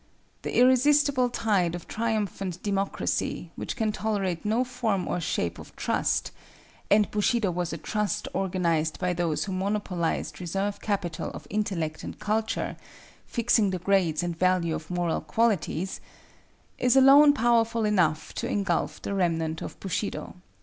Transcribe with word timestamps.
The 0.41 0.57
irresistible 0.57 1.29
tide 1.29 1.75
of 1.75 1.87
triumphant 1.87 2.63
democracy, 2.63 3.51
which 3.55 3.75
can 3.75 3.91
tolerate 3.91 4.43
no 4.43 4.63
form 4.63 5.07
or 5.07 5.19
shape 5.21 5.59
of 5.59 5.75
trust—and 5.75 7.11
Bushido 7.11 7.51
was 7.51 7.71
a 7.71 7.77
trust 7.77 8.27
organized 8.33 8.97
by 8.97 9.13
those 9.13 9.43
who 9.43 9.51
monopolized 9.51 10.41
reserve 10.41 10.81
capital 10.81 11.29
of 11.35 11.45
intellect 11.51 12.03
and 12.03 12.17
culture, 12.17 12.77
fixing 13.27 13.69
the 13.69 13.77
grades 13.77 14.23
and 14.23 14.35
value 14.35 14.73
of 14.73 14.89
moral 14.89 15.21
qualities—is 15.21 16.95
alone 16.95 17.31
powerful 17.33 17.85
enough 17.85 18.33
to 18.33 18.49
engulf 18.49 18.99
the 19.03 19.13
remnant 19.13 19.61
of 19.61 19.79
Bushido. 19.79 20.33